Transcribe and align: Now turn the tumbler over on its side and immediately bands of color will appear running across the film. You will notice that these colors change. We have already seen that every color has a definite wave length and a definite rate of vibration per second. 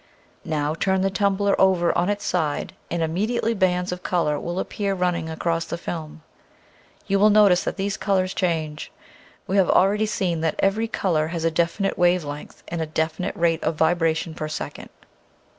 Now 0.45 0.73
turn 0.73 1.01
the 1.01 1.11
tumbler 1.11 1.55
over 1.61 1.95
on 1.95 2.09
its 2.09 2.25
side 2.25 2.73
and 2.89 3.03
immediately 3.03 3.53
bands 3.53 3.91
of 3.91 4.01
color 4.01 4.39
will 4.39 4.57
appear 4.59 4.95
running 4.95 5.29
across 5.29 5.65
the 5.65 5.77
film. 5.77 6.23
You 7.05 7.19
will 7.19 7.29
notice 7.29 7.63
that 7.65 7.77
these 7.77 7.97
colors 7.97 8.33
change. 8.33 8.91
We 9.45 9.57
have 9.57 9.69
already 9.69 10.07
seen 10.07 10.41
that 10.41 10.55
every 10.57 10.87
color 10.87 11.27
has 11.27 11.45
a 11.45 11.51
definite 11.51 11.99
wave 11.99 12.23
length 12.23 12.63
and 12.67 12.81
a 12.81 12.87
definite 12.87 13.35
rate 13.35 13.63
of 13.63 13.75
vibration 13.75 14.33
per 14.33 14.47
second. 14.47 14.89